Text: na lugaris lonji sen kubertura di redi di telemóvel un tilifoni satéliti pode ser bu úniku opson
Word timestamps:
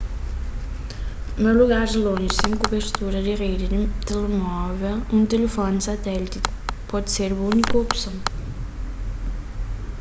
na 1.43 1.49
lugaris 1.59 1.95
lonji 2.05 2.29
sen 2.39 2.51
kubertura 2.61 3.19
di 3.25 3.33
redi 3.41 3.65
di 3.73 3.81
telemóvel 4.07 4.95
un 5.15 5.23
tilifoni 5.31 5.79
satéliti 5.87 6.39
pode 6.89 7.07
ser 7.15 7.29
bu 7.37 7.43
úniku 7.51 7.75
opson 7.83 8.15